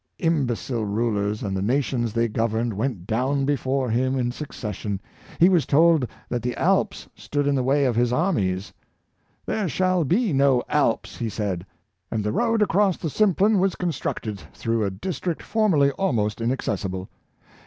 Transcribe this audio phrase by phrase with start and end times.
[0.17, 4.99] Imbe cile rulers and the nations they governed went down before him in succession.
[5.39, 8.69] He was told that the Alps stood in the way of his armies
[9.43, 11.67] —^' There shall be no Alps," he said,
[12.09, 17.07] and the road across the Simplon was constructed, through a district formerly almost inac cessible.